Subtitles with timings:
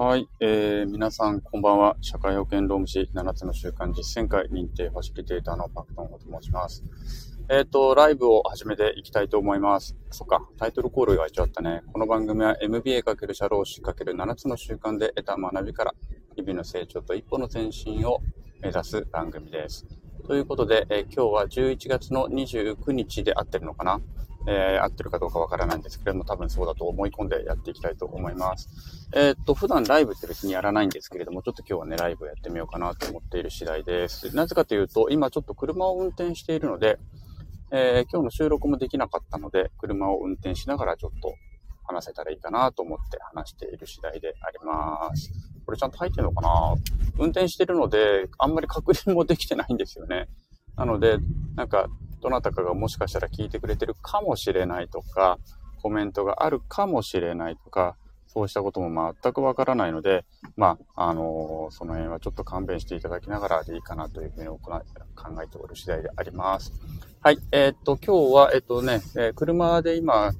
[0.00, 1.96] はい、えー、皆さんこんばんは。
[2.00, 6.84] 社会保険労務士7つの習慣実践会認定ファシリテーターのパクトンと申します。
[7.48, 9.96] えっ、ー、と、ライブを始めていきたいと思います。
[10.12, 11.82] そっか、タイトルコールが一応あったね。
[11.92, 15.94] この番組は MBA× 社労士 ×7 つの習慣で得た学びから
[16.36, 18.20] 日々の成長と一歩の前進を
[18.60, 19.84] 目指す番組です。
[20.28, 24.00] ということで、えー、今日は11月の29日で合ってるのかな？
[24.50, 28.70] えー、合ってるかどうかわからないんですけれども、多分そうだと思い込んでやっていきたいと思います。
[29.12, 34.34] えー、っと、普段ライブって別にやらないんですけれども、ちょっと今日はね、ライブをやってみようかなと思っている次第です。
[34.34, 36.98] なぜかというと、今ちょっと車を運転しているので、
[37.70, 41.34] えー、今日の収録もできなかったので、車を運転しながらちょっと
[41.84, 45.30] 話せたらいいかなと思って話している次第であります。
[45.66, 46.74] これちゃんと入ってるのかな？
[47.18, 50.28] 運転してるので、あんまり確認もできてないんですよね。
[50.76, 51.18] なので、
[51.56, 51.88] なんか、
[52.20, 55.38] どなたかがもしかしたら聞いてくれてるかもしれないとか、
[55.80, 60.24] コメントがあるかもしれないとか、そうしたことも全くわからないので、
[60.56, 64.82] まあ、あのー、その辺はちょっと勘弁していただきながらでいいかなというふうに考
[65.42, 66.72] えておる次第であります。
[67.20, 67.38] はい。
[67.52, 70.32] えー、っと、今日は、えっとね、えー、車で今、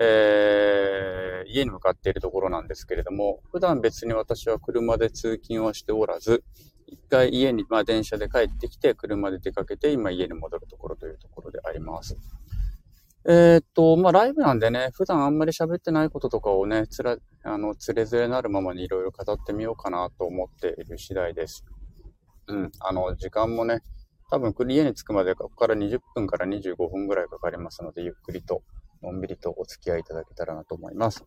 [0.00, 6.44] えー、家に向かっているところなんですけれども、普段別に私は車で通勤はしておらず、
[6.86, 12.16] 一回家に、まあ電車で帰ってきて、車で出かけて、今家に戻るところというところであります。
[13.26, 21.64] えー、っと、まあライブなんでね、普段あんまり喋ってないこととかをね、つら、あの、つれづれなるままにいろいろ語ってみようかなと思っている次第です。
[22.48, 23.80] うん、あの、時間もね、
[24.30, 28.62] 多分家に着くまでここから20分から25分ぐらいかかりますので、ゆっくりと、
[29.02, 31.24] のんびりとお付き合いいただけたらなと思います。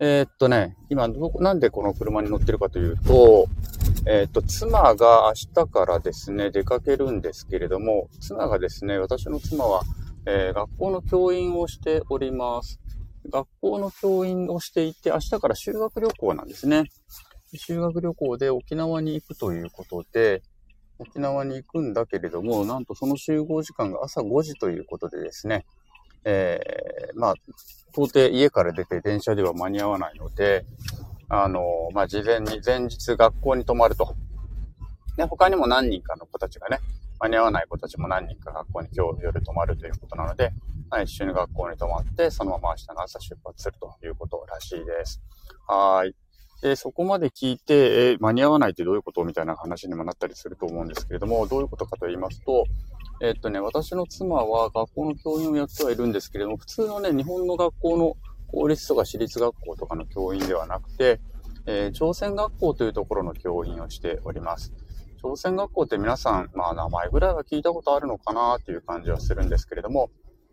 [0.00, 3.46] えー、っとね、今ど、なんでこの車に乗ってるかというと、
[4.06, 9.82] えー、っと、妻が明日からですね、出かけるんですけれども、妻がですね、私の妻は、
[10.26, 12.78] えー、学校の教員をしております。
[13.30, 16.84] 学校の教員をしていて、明日から修学旅行なんですね。
[17.56, 20.42] 修学旅行で沖縄に行くということで、
[20.98, 25.64] 沖縄に行くんだけれども、なんとその集合時間が朝5時ということでですね、
[26.24, 27.34] えー、まあ、
[27.92, 30.66] 到底家から出て電車では間に合わないので、
[31.42, 34.14] あの、まあ、事前に、前日学校に泊まると。
[35.16, 36.78] で、他にも何人かの子たちがね、
[37.20, 40.52] 間に合わない子たちも何人か学校に今日夜泊まるということなので、
[40.90, 45.20] まあ、一緒に学校に泊まって、そのまま明日の朝出発するということらしいです。
[45.66, 46.14] はい。
[46.62, 52.64] で、そこまで聞いて、え間に合わないってどういうことみたいな話にもなったりすると思うんですけれども、どういうことかと言いますと、
[53.20, 58.16] えっとね、私の妻は学校の教員をやってはいるんですけれども、普通のね、日本の学校の
[58.54, 61.20] 公立とか私立学校とかの教員ではなくて、
[61.66, 64.72] えー、朝鮮学校というところの教員をしております。
[65.20, 70.10] 朝鮮学校って皆さん、まあ名前ぐらいは聞いたことあるのかなっていう感じはするんですけれども、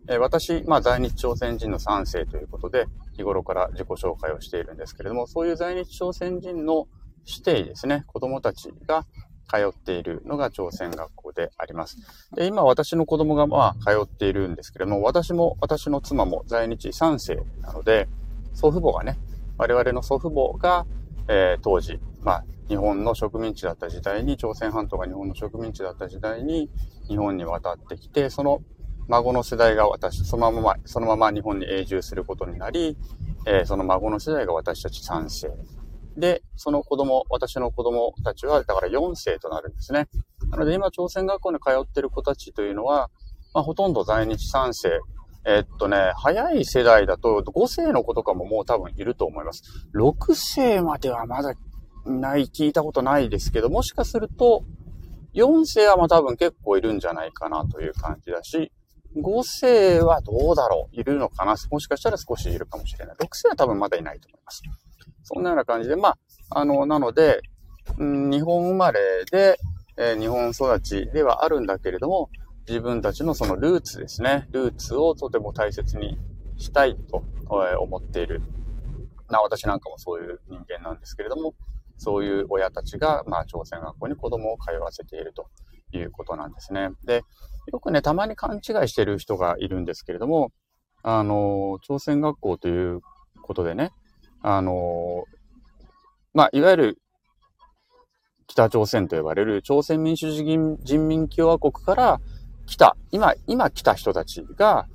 [0.08, 6.88] えー、私、まあ在日朝鮮人の3世ということで、日頃から自己紹介をしているんですけれども、そういう在日朝鮮人の
[7.26, 9.06] 指定ですね、子供たちが、
[9.52, 11.98] 通っているのが朝鮮学校であります。
[12.34, 18.08] で今私の子供がまあ通っているんですけれども、私も私の妻も在日3世なので、
[18.54, 19.18] 祖父母がね、
[19.58, 20.86] 我々の祖父母が、
[21.28, 26.70] えー、当時、まあ日本の植民地だった時代に、朝鮮半島が日本の植民地だった時代に
[27.06, 28.62] 日本に渡ってきて、その
[29.08, 32.96] 孫の世代が私、そのまま、そのまま日本に永住することになり、
[33.46, 35.52] えー、その孫の世代が私たち3世。
[36.16, 40.08] で、その子供、私の子供たちは、だから4世となるんですね。
[40.50, 43.10] なので今、朝鮮学校に通ってる子たちというのは、
[43.54, 45.00] まあ、ほとんど在日3世。
[45.44, 49.64] えっとね、早い世代だと5世の子とかももう多分いると思います。
[49.94, 51.54] 6世まではまだ
[52.04, 54.62] ない、聞いたことないですけど、もしかすると、
[55.34, 58.70] 4世はまあ多分結構いるんじゃないかなという感じだし、
[59.16, 63.16] 5世はどうだろういるのかなもしかしたら少しいるかもしれない。
[63.16, 64.62] 6世は多分まだいないと思います。
[65.22, 66.18] そんなような感じで、まあ、
[66.50, 67.40] あの、なので、
[67.98, 69.00] うん、日本生まれ
[69.30, 69.58] で、
[69.96, 72.30] えー、日本育ちではあるんだけれども、
[72.68, 74.48] 自分たちのそのルーツですね。
[74.52, 76.18] ルーツをとても大切に
[76.56, 77.24] したいと
[77.80, 78.40] 思っている。
[79.28, 81.54] な、私なんかもそういう人間なんですけれども、
[81.98, 85.48] そういう親たちが、まあ、朝鮮学校に子供を通わせていると
[85.92, 86.90] いうことなんですね。
[87.04, 87.22] で、
[87.72, 90.52] よくね、たまに勘違いしてる人がいるんですけれども、
[91.02, 93.00] あの、朝鮮学校という
[93.42, 93.92] ことでね、
[94.42, 95.24] あの、
[96.34, 96.98] まあ、いわゆる
[98.46, 102.20] 北朝鮮と呼ばれる朝鮮民主主義人民共和国から
[102.66, 104.86] 来た、今、今来た人たちが、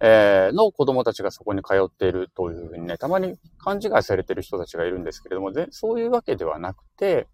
[0.00, 7.26] えー、の子供たちがそこに通っているというふうにね、たまに勘違いされている人たちがいるんですけれども、そういうわけではなくて、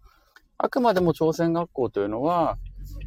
[0.57, 2.57] あくまでも朝鮮学校というのは、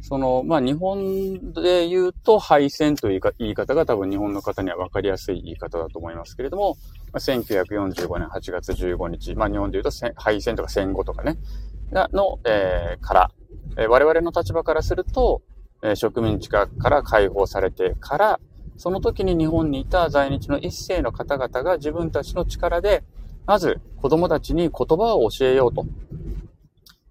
[0.01, 6.75] その、まあ、日本で言うと敗戦というか言い方が多分日本の方には分かりやすい言い方だと思いますけれども、
[7.13, 11.37] まあ、1945年8月15日、まあ、日本で言うと敗戦とか戦後とかね、
[11.91, 13.31] の、えー、から、
[13.77, 15.43] えー、我々の立場からすると、
[15.83, 18.39] えー、植民地化から解放されてから、
[18.77, 23.03] その時に日本にいた在日の一世の方々が自分たちの力で、
[23.45, 25.85] まず子供たちに言葉を教えようと。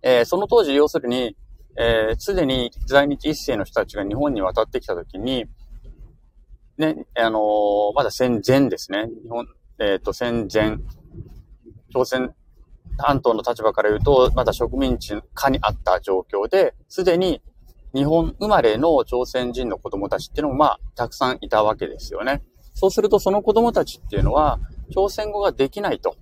[0.03, 1.37] えー、その当時、要するに、
[1.83, 5.47] えー、すでに在日一世の人たちが日本に渡ってきたときに、
[6.77, 9.07] ね、あのー、まだ戦前ですね。
[9.23, 9.47] 日本、
[9.79, 10.77] えっ、ー、と、戦前、
[11.91, 12.35] 朝鮮
[12.99, 17.41] 半島の立場から言うと、まだ植民地下にあった状況で、すでに
[17.95, 22.43] 日本生まれの朝鮮人の子供たちっていうのも、まあ、たくさんいたわけですよね。
[22.75, 24.61] そうすると、その子供たちっていうのは、
[24.93, 26.15] 朝鮮語ができないと。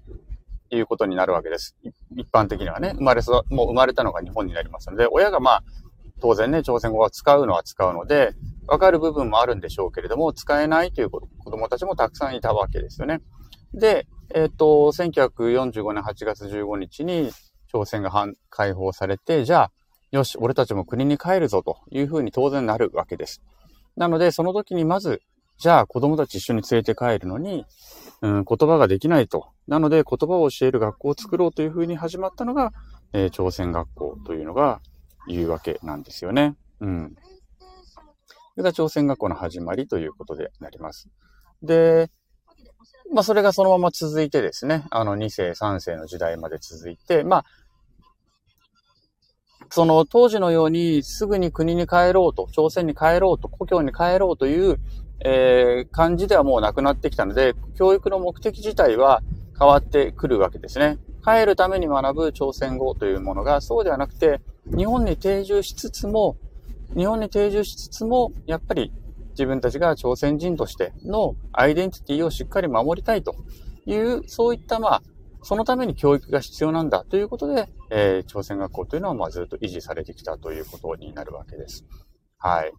[0.70, 1.76] いうことになるわけです。
[2.16, 5.62] 一般的にはね、生まれそ、もう生まれたのが日本になりますので、親がまあ、
[6.20, 8.34] 当然ね、朝鮮語は使うのは使うので、
[8.66, 13.20] わかる部分もあるんでしょうけれども、使えないという子供たちもたくさんいたわけですよね。
[13.72, 17.30] で、えっ、ー、と、1945年8月15日に
[17.72, 18.12] 朝鮮が
[18.50, 19.72] 解放されて、じゃあ、
[20.10, 23.42] よし、俺たちも国に帰るぞというふうに当然なるわけです。
[23.96, 25.22] なので、その時にまず、
[25.58, 27.66] じゃあ子供たち一緒に連れて帰るのに、
[28.22, 29.48] うん、言葉ができないと。
[29.66, 32.72] なので言葉を教える学校を作ろうというふうに始まったのが、
[33.12, 34.80] えー、朝鮮学校というのが
[35.26, 36.56] 言うわけなんですよね。
[36.80, 37.16] うん。
[38.54, 41.08] それが朝鮮学校の始まりということでなります。
[41.62, 42.10] で、
[43.12, 47.44] まあそれがそのまま続いてですね、あの2世、3世の時代まで続いて、まあ、
[49.70, 54.80] その当時のようにすぐに国に帰ろうと、朝鮮に帰ろうと、故郷に帰ろうという
[55.24, 59.22] えー、感じではもうなくなってきたので、教育の目的自体は
[59.58, 60.98] 変わってくるわけですね。
[61.24, 66.36] 帰るために学ぶ朝鮮語というものがそうではなくて、日本に定住しつつも、
[66.96, 68.92] 日本に定住しつつも、やっぱり
[69.30, 73.34] 自分たちが朝鮮人としてのアイデンティティをしっかり守りたいと
[73.86, 75.02] いう、そういったまあ、
[75.42, 81.84] そのために教育が必要なんだということで、えー、朝鮮学校というのはまずっと維持されてきたということになるわけです。
[82.38, 82.72] はい。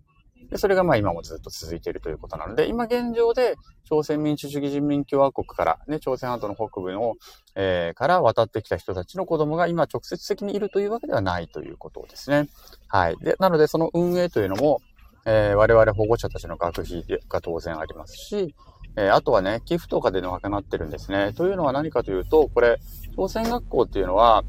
[0.49, 3.55] で、それがまあ今もずっと続いているということなので、今現状で
[3.85, 7.15] 朝鮮民主主義人民共和国から、ね、朝鮮半島の北部の、
[7.55, 12.49] えー、から渡ってきた人たちの子供が今直接的にいるというわけではないということですね。
[12.87, 13.17] はい。
[13.17, 14.81] で、なのでその運営というのも、
[15.25, 18.55] えー、我々保護者たちの学費が当然ありますし、
[18.95, 21.33] えー、あとはね、寄付とかで賄ってるんですね。
[21.33, 22.79] というのは何かというと、これ、
[23.15, 24.43] 朝鮮学校っていうのは、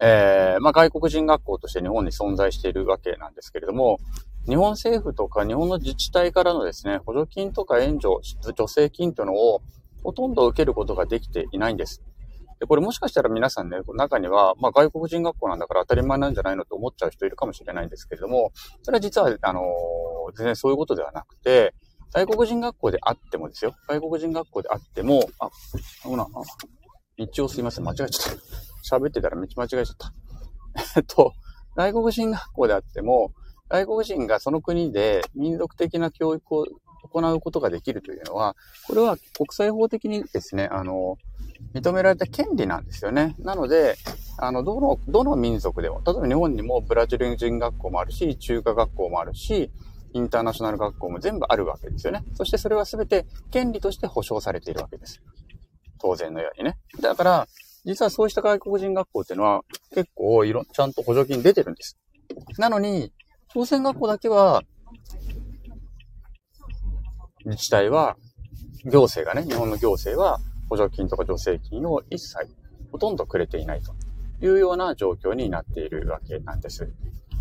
[0.00, 3.98] えー、まあ、外国人学校として日本に存在しているわけなんですけれども、
[4.48, 9.62] 日本政府とか日本の自治体からのですね、補助金とか援助、助成金というのを
[10.02, 12.02] ほとんど受けることができていないんです。
[12.58, 18.52] で、これもしかしたら皆さんね、中には、まあ外国人学校なんだから当たり前なんじゃないのと思っちゃう人いるかもしれないんですけれども、
[18.82, 21.74] それは実は、あのー、全然そういうことではなくて、
[22.12, 23.74] 外国人学校であってもですよ。
[23.88, 25.48] 外国人学校であっても、あ、
[26.02, 26.26] ほら、
[27.18, 28.36] 道をすいません、間違えちゃっ
[28.88, 28.96] た。
[28.96, 30.12] 喋ってたら道間違えちゃった。
[30.96, 31.32] えっと、
[31.76, 33.32] 外国人学校であっても、
[33.70, 36.66] 外国人がその国で民族的な教育を
[37.08, 38.56] 行うことができるというのは、
[38.86, 41.16] これは国際法的にですね、あの、
[41.74, 43.36] 認められた権利なんですよね。
[43.38, 43.96] なので、
[44.38, 49.70] あの、どの、どの民族でも、例えば日本にもブラジル人学校もあるし、中華学校もあるし、
[50.12, 52.24] インターナショナル学校も全部あるわけですよね。
[52.34, 55.22] そしてそれは全て権利として保障されているわけです。
[56.00, 56.76] 当然のようにね。
[57.00, 57.48] だから、
[57.84, 59.62] 実はそうした外国人学校っていうのは
[59.94, 61.96] 結構いろ、ちゃんと補助金出てるんです。
[62.58, 63.12] なのに、
[63.52, 64.62] 朝鮮学校だけは、
[67.44, 68.16] 自治体は、
[68.84, 70.38] 行政がね、日本の行政は
[70.68, 72.36] 補助金とか助成金を一切
[72.92, 73.92] ほとんどくれていないと
[74.46, 76.88] いうような状況になっているわけなんです。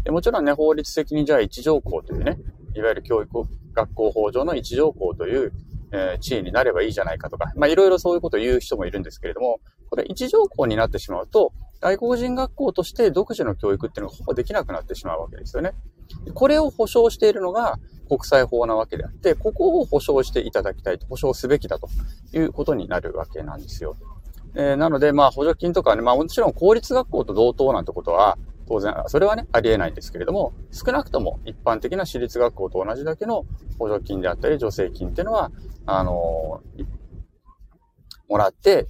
[0.03, 2.39] でもちろんね、法律的にじゃあ一条項というね、
[2.73, 5.53] いわゆる教育学校法上の一条項という、
[5.91, 9.59] えー、地位になればいいじゃないかとか、まあいろいろそういうことを言う人もいるんですけれども、
[9.91, 15.73] これ一条項になってしまうと、外国人学校として独自の教育っていうのがほぼできなくなってしまうわけですよね。
[16.33, 21.89] これを保障しているのが国際法なわけであって、ここを保障していただきたいと、保障すべきだと
[22.33, 23.95] いうことになるわけなんですよ。
[24.55, 28.37] えー、なので、まあ、補助金とかね、まあ、もちろん公立学校と同等なんてことは、
[28.67, 33.45] 当然、それはね、ありえないんですけれども、少なくとも一般的な私立学校と同じだけの
[33.77, 35.51] 補助金であったり、助成金っていうのは、
[35.85, 36.85] あのー、
[38.27, 38.87] もらって、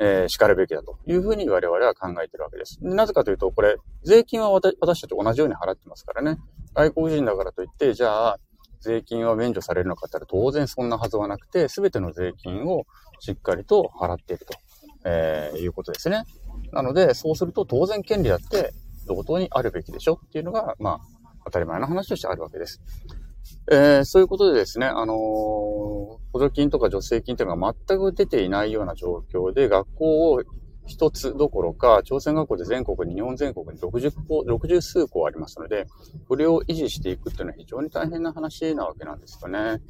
[0.00, 2.78] えー、叱るべきだというふうに我々は考えてるわけです。
[2.82, 6.38] なぜかというと、これ、税金は私たち同じように払ってますからね。
[6.74, 8.40] 外国人だからといって、じゃあ、
[8.80, 12.86] 税金は免除されるのかって言ったら当然そんなはずはなくて、すべての税金を
[13.18, 14.54] しっかりと払っていると、
[15.04, 16.22] えー、いうことですね。
[16.72, 18.72] なので、そうすると当然権利だって
[19.06, 22.80] 同等にあるべきでしょっていうのが、まあ、当たり前の話としてあるわけです。
[23.70, 30.42] えー、そういうことでですね、あのー、補助金とか助成金というのが全く出ていないような状況で、学校を
[30.86, 35.86] 一つどころか、朝鮮学校で全国に、日本全国に60校、60数校ありますので、
[36.26, 39.80] これを維持していくっていうのは非常に大変な話なわけなんですよね。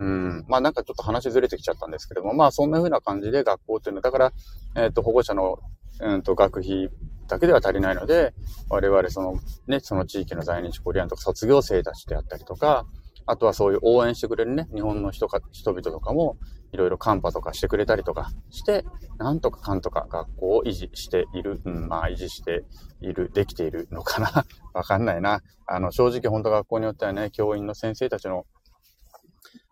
[0.00, 0.44] うん。
[0.48, 4.32] まあなんかちょっと話ずれてきちゃったんですけども、まあそんな風な感じで学校っていうのは、だから、
[4.76, 5.58] えっ、ー、と、保護者の、
[6.00, 6.88] うんと、学費
[7.32, 8.34] だけでは足りないので、
[8.68, 9.34] 我々その、
[9.66, 12.84] ね、その地域の在日コリアンとか卒業生たちであったりとか、
[13.24, 16.36] あとはそういう応援してくれるね、日本の人か、人々とかも、
[16.72, 18.84] いろいろカンパとかしてくれたりとかして、
[19.18, 22.64] なんとかかんとか学校を維持している、うん、まあ維持して
[23.00, 25.40] いる、できているのかな わかんないな。
[25.66, 28.44] あの、正直本当学校によってはね、教員の先生たちの、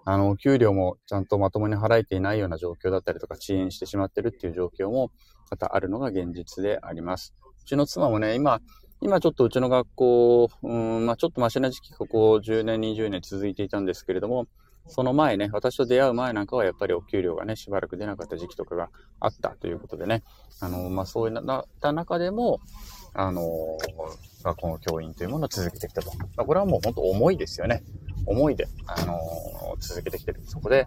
[0.05, 5.11] あの、給料もちゃんとまともに払えていないような状況だったりとか、遅延してしまってるっていう状況も、
[5.51, 7.35] またあるのが現実であります。
[7.61, 8.61] うちの妻もね、今、
[9.01, 14.47] 今ちょっとうちの学校、うん、まあちょっとマシな時期ここ10年、20年続いていたんですけれども、
[14.87, 18.89] その前ね、私と出会う前なんかはやっぱりお給料がね、しばらく出なかった時期とかが
[19.21, 20.23] あったということでね、
[20.61, 21.37] あの、まあそういっ
[21.81, 22.61] た中でも、
[23.15, 23.47] あの、
[24.43, 26.11] 学校の教員というものを続けてきたと。
[26.45, 27.83] これはもう本当思いですよね。
[28.27, 29.19] 思いで、あの
[29.79, 30.41] 続けてきてる。
[30.45, 30.87] そこで、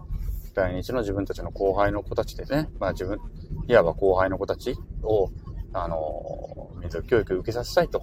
[0.54, 3.18] 来日の自分たちの後輩の子たちでね、まあ自分、
[3.66, 5.30] いわば後輩の子たちを、
[5.74, 8.02] あの、民族教育を受けさせたいと。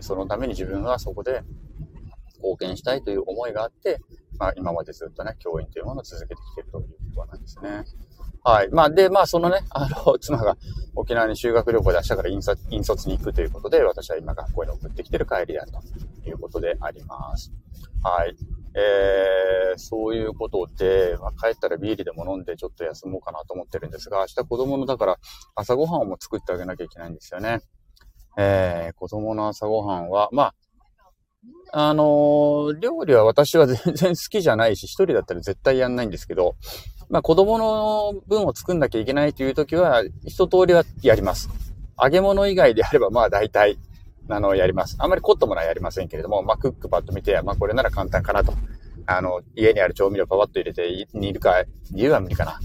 [0.00, 1.42] そのために自分はそこで
[2.36, 4.00] 貢献したいという思いがあって、
[4.38, 7.84] まあ今までずっとね、教員というものを続けてきているということなんですね。
[8.44, 8.68] はい。
[8.70, 10.56] まあ、で、まあ、そのね、あの、 妻が
[10.96, 17.52] 沖縄に修学旅行で明日から引率引率に行くということで、私は今学校に送ってきてる帰りであるということであります。
[18.02, 18.36] はい。
[18.74, 25.18] えー、そういうことで、まあ、帰ったらビールでも飲んでちょっと休もうかなと思ってるんですが、明日子供のだから
[25.54, 27.60] 朝ごはんも作ってあげなきゃいけないんですよね。
[28.38, 30.54] えー、子供の朝ごはんは、まあ、
[31.74, 36.54] あの、料理は私は全然好きじゃないし、一人だったら絶対やんないんですけど、
[37.08, 41.48] まあ子供の分を作んなきゃいけないという時は、一通りはやります。
[42.00, 43.78] 揚げ物以外であれば、まあ大体、
[44.28, 44.96] あの、やります。
[44.98, 48.52] あんまり凝ったものはやりませんけれども、まあ、クックパッと見て、まあ、これなら簡単かなと。
[49.06, 52.60] あの、家にある調味料パパッと入れて煮るか、煮るは無理かな。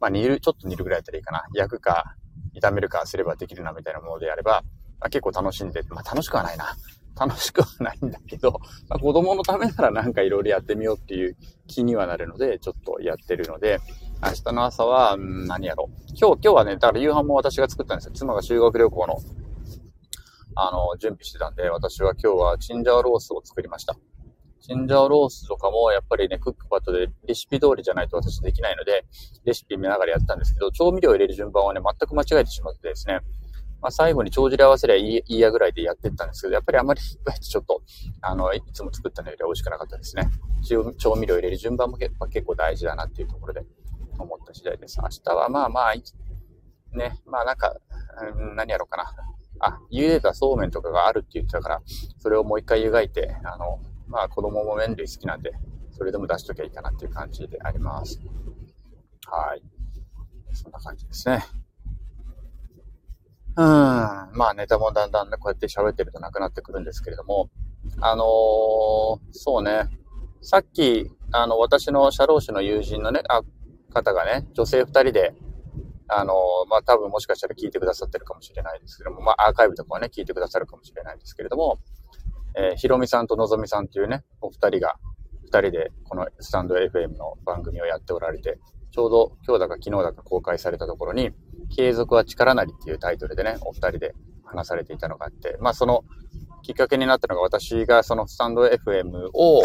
[0.00, 1.44] まあ、煮る、ちょっと煮るぐらいだったらいいかな。
[1.54, 2.16] 焼くか、
[2.60, 4.62] 炒めるかすればできるな、みたいなものであれば、
[5.00, 6.66] まあ、結構楽しんで、まあ、楽しくはないな。
[7.18, 13.80] 楽しくはないんだけど、まあ、子供のためならなんかいろいろやってみようっていう気にはなるので、ちょっとやってるので、
[14.22, 15.96] 明日の朝は、うん、何やろう。
[16.08, 18.12] 今日、今日はね、だから夕飯も私が作ったんですよ。
[18.14, 19.18] 妻が修学旅行の
[20.60, 23.96] あの、準備してたんで、私は今日はチンジャオロースを作りました。
[24.60, 29.06] チンジャオロースとかも、やっぱりね、クックパッドでレシピ通りじゃないと私できないので、
[29.44, 33.20] レシピ見ながらやったんですけど、調味料を入れる順番をね、全く間違えてしまってですね、
[33.80, 37.82] まあ、最後に帳尻合わせりゃいいやぐらいでやってったんですけど、やっぱりあまりちょっと、
[38.22, 40.30] あの、いつも作ったのよりは美味しくなかったですね。
[40.98, 43.64] 調味料入れる順番も結構大事だなっていうところで
[44.18, 44.98] 思った次第です。
[45.00, 45.94] 明日はまあまあ、
[46.96, 47.76] ね、まあなんか、
[48.36, 49.12] うん、何やろうかな。
[49.60, 51.82] あ、茹でたそうめんとかがあるって言ってたから、
[52.18, 55.52] それをもう一回湯がいて、あの、まあ子供も麺類好きなんで、
[55.92, 58.20] それでも出しときゃいいかなっていう感じであります。
[59.26, 59.62] はい。
[60.52, 61.44] そんな感じですね。
[63.58, 63.64] うん。
[63.64, 67.50] まあネタもだんだんね、こうやって喋ってるとなくなってくるんですけれども、
[68.00, 68.24] あのー、
[69.32, 69.90] そうね。
[70.42, 73.42] さっき、あの、私の社労士の友人のね、あ、
[73.92, 75.34] 方がね、女性二人で、
[76.06, 76.34] あの、
[76.70, 81.80] まあ、多分もしかしたら聞いてくださってるかもしれないですけども、まあ、アーカイブとかはね、聞いてくださるかもしれないですけれども、
[82.56, 84.94] えー、ひろみさんとのぞみさんっていうね、お二人が、
[85.44, 88.58] 二人でこのスタンド FM の番組をやっておられて、
[88.90, 91.30] ちょうど今日だか昨日だか公開されたところに、
[91.74, 96.04] 継続は力なりっていうタイトルでね、お二人で話されていたのがあって、まあその
[96.62, 99.62] きっかけになったのが私がそのスタンド FM を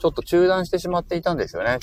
[0.00, 1.78] ちょっと中断してしまっていたんですよね。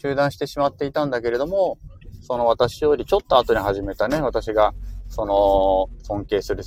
[0.00, 1.78] 中断してしまっていたんだけれども、
[2.22, 4.72] その私よりちょっと後に始めたね、私が、
[5.08, 6.64] その、尊敬する、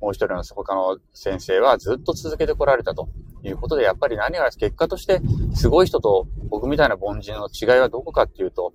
[0.00, 3.08] もう一人の他の先生はずっと続けてこられたと
[3.42, 5.20] いうことで、やっぱり何が結果として
[5.54, 8.72] すごい人と僕みたいな凡人の違いはどこかっていうと、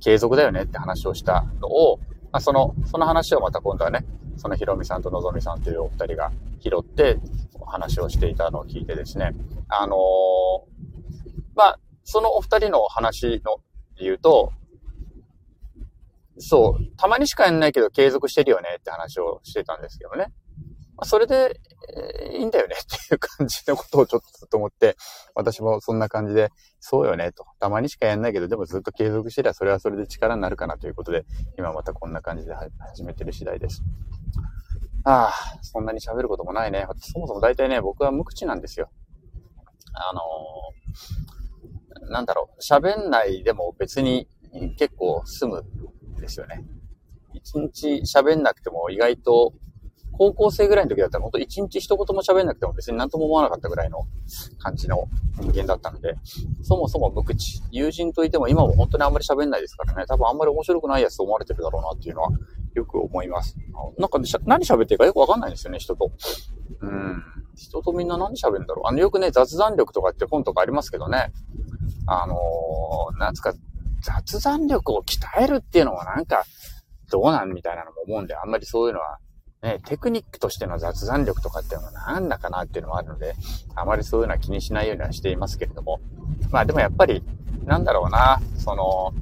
[0.00, 2.00] 継続だよねって話をしたのを、
[2.32, 4.04] まあ、その、その話をまた今度はね、
[4.36, 6.30] そのひろみさんとのぞみさんというお二人が
[6.60, 7.18] 拾って
[7.54, 9.32] お話をしていたのを聞いてですね、
[9.68, 9.98] あのー、
[11.56, 13.58] まあ、そのお二人の話の
[13.98, 14.52] 言うと、
[16.38, 20.32] そう、たまにしかやんないけど継続してるよねって話をしてたんですけどね。
[20.98, 21.60] まあ、それで、
[22.24, 24.96] えー、いいんだよね っていう感じのことをちょっとずっと思って、
[25.34, 26.50] 私もそんな感じで、
[26.80, 27.46] そうよねと。
[27.60, 31.24] たまにしかやんないけど、でもずっと継続してりゃそれはそれで力になるかなということで、
[31.56, 33.82] 今またこんな感じで始めてる次第です。
[35.04, 36.84] ああ、そんなに喋ることもないね。
[36.98, 38.90] そもそも大体ね、僕は無口なんですよ。
[39.94, 44.28] あのー、なんだろう、喋んないでも別に
[44.76, 45.64] 結構済む
[46.16, 46.64] んですよね。
[47.34, 49.52] 一日喋んなくても意外と、
[50.18, 54.06] 高校生ぐらいの時だったら、ほんと一日一言も喋んなくても別に何とも思わなかったぐらいの
[54.58, 55.08] 感じの
[55.40, 56.16] 人間だったので、
[56.62, 57.62] そもそも無口。
[57.70, 62.30] 友人といても今も本当にあんまり喋んないですからね、多分あんまり面白くないやつと思われてるだろうなっていうのは
[62.74, 63.56] よく思います。
[63.96, 66.10] なんか、何喋ってるかよくわかんないんですよね、人と。
[66.80, 67.22] うん。
[67.54, 68.88] 人とみんな何喋るんだろう。
[68.88, 71.32] あの、よくね、雑談力とかって本とかありますけどね。
[72.06, 73.52] あのー、なんつか、
[74.02, 76.44] 雑談力を鍛えるっていうのもなんか、
[77.10, 79.18] どうなんみたいなのも思うんで、あんまりそういうのは、
[79.62, 83.34] ね、テクニックとしての雑談力とかっていうのは何だかなっていうのもあるので、
[83.74, 86.00] あまりそういうのは気にしないようにはしていますけれども。
[86.50, 87.24] まあでもやっぱり、
[87.64, 89.12] なんだろうな、その、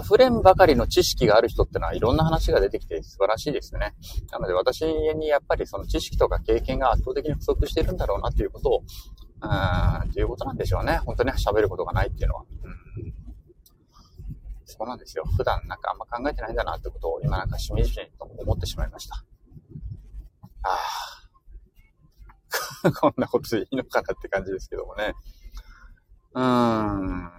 [0.00, 3.94] 溢れんばかりの知識がある人ってのはいろんな話が出てきて素晴らしいですね。
[4.30, 8.82] なので私にやっぱりその知識とか経験が圧倒的に不足してるんだろうなということを、
[9.42, 10.98] うーん、ということなんでしょうね。
[11.04, 12.44] 本当に喋ることがないっていうのは。
[14.82, 15.24] うんそうなんですよ。
[15.36, 19.14] 普段なんかあんま考えてないんだなってことを今なんかしみじみと思ってしまいました。
[20.64, 20.76] あ
[22.84, 22.90] あ。
[23.00, 25.14] こんなことでいいのかなって感じですけどもね。
[26.34, 27.30] うーん。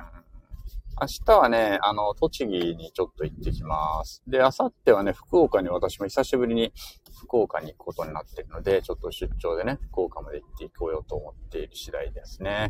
[1.02, 4.24] 明日はね、あの、栃木にちょっと行ってきます。
[4.26, 6.72] で、明後日はね、福岡に私も久しぶりに
[7.20, 12.70] 福岡に行くことになっているので、ちょっと出張でね、福岡まで行っていこうよと思っている次第ですね。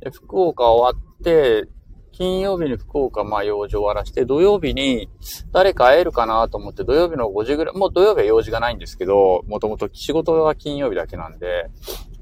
[0.00, 1.68] で、福岡終わって、
[2.16, 5.10] 金曜日に福岡、まあ用事を終わらして、土曜日に
[5.52, 11.66] 誰か会えるかなと思って、土曜日の5時ぐらい、もう土曜日は用事がないんですけど、もともと仕事は金曜日だけなんで、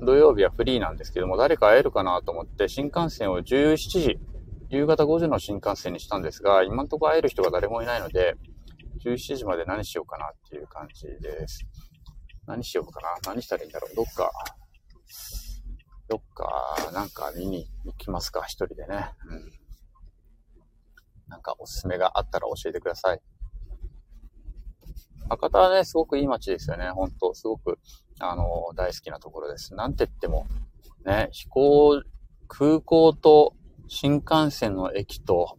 [0.01, 4.19] 土曜日はフリーなんですけども、誰か会えるかなと思って、新幹線を17時、
[4.69, 8.35] 夕方5時の新幹線にしたんですが、今んとこ会える人が誰もいないので、
[9.05, 11.65] 17時まで何しようかなっていう感じです。
[12.49, 14.33] 何しようかな何したらいいんだろうどっか、
[16.09, 19.13] どっか、なんか見に行きますか一人でね。
[19.31, 19.64] うん。
[21.35, 23.21] なんかおすすめがあったら教えてください。
[25.29, 26.91] 博多はね、すごくいい街ですよね。
[26.91, 27.81] ほんと、すごく、
[28.21, 29.75] あの、大好きなところです。
[29.75, 30.47] なんて言っても、
[31.05, 32.03] ね、飛行、
[32.47, 33.53] 空港と
[33.89, 35.59] 新幹線の駅と、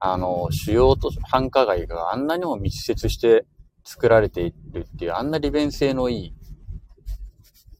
[0.00, 3.46] あの、主要と繁華街があんなにも密接して
[3.84, 6.34] 作られているっていう、あんな利便性のいい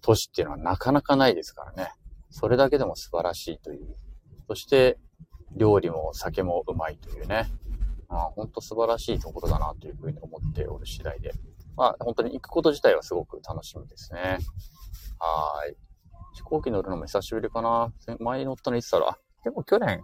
[0.00, 1.90] 都市っていうのはなかなかないですからね。
[2.30, 3.96] それだけでも素晴らしいという。
[4.46, 4.98] そして、
[5.56, 7.50] 料理も酒もうまいというね。
[8.08, 11.32] まあ本当素晴らしいところだなというふうに思っておる次第で。
[11.76, 14.38] まあ、本当に行くこと自体はすごく楽しみですね。
[15.18, 15.76] はい。
[16.34, 17.92] 飛行機乗るのも久しぶりかな。
[18.20, 19.44] 前乗ったのいつだろう？
[19.44, 20.00] でも去年、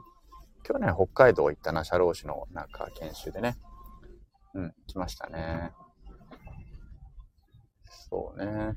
[0.64, 3.56] 去年北海道行ったな、社労士のなんか研修でね。
[4.54, 5.70] うん、来ましたね。
[8.08, 8.74] そうね。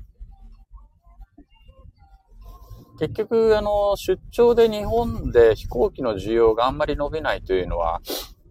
[2.98, 8.00] 結局、あの、出張で日本で飛行機の需要があんまり伸びないというのは、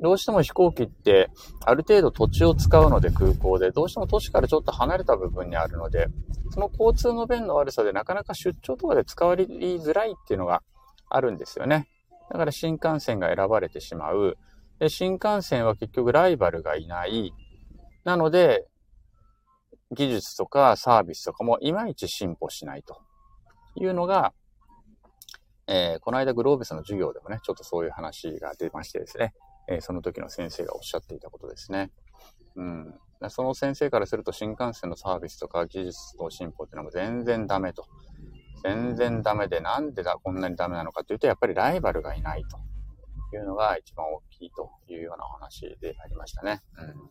[0.02, 1.30] どうしても飛行機って
[1.66, 6.08] ある程度土地を使うので空港で、どうしても都市からちょっと離れた部分にあるので、
[6.52, 10.62] その交通の便の悪さでなかなか出張とかで使われづらいっていうのが
[11.10, 11.88] あるんですよね。
[12.30, 14.38] だから新幹線が選ばれてしまう。
[14.80, 17.32] で、新幹線は結局ライバルがいない。
[18.04, 18.68] なので、
[19.92, 22.98] 技術とかサービスとかもいまいち進歩しないと
[23.76, 24.34] いうのが、
[25.68, 29.34] えー、この間グローベスの授業でもね、ちょっとそういう話が出ましてですね、
[29.70, 31.92] えー、その時の先生がおっしゃっていたことですね。
[32.56, 32.94] うん。
[33.30, 37.86] その先生からすると新幹線のサービスとか技術の進歩っていうのも全然ダメと。
[38.64, 42.58] 全然ダメで、なんでだ、こんなにダメなのかというと、やっぱりライバルがいないと
[43.36, 46.62] いうのが一番大きいというようなお話でありましたね。
[46.78, 47.10] うん。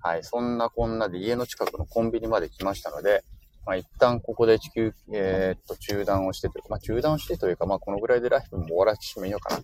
[0.00, 3.24] はい、そんなこんなで家の近くのコンビニまで来ましたので、
[3.66, 9.62] まあ、一旦ここで地球、えー、っと、中断をしてというか、まあ、中断してというか、まあ、このぐらいでライブも終わらせてしまいようかな。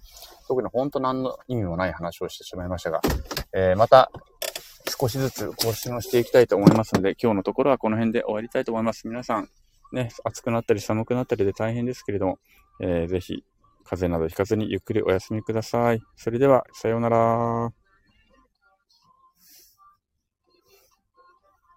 [0.48, 3.00] 特に本当何の意味もない話をしてしまいましたが、
[3.52, 4.10] えー、また、
[4.98, 9.06] 少しずつ更新をしていきたいと思いますので、今日のところはこの辺で終わりたいと思います。
[9.06, 9.48] 皆さん、
[9.92, 12.38] ね、暑くなったり寒くなったりで大変ですけれども、
[12.80, 13.44] えー、ぜひ、
[13.84, 16.00] 風邪などひかずにゆっくりお休みください。
[16.16, 17.79] それでは、さようなら。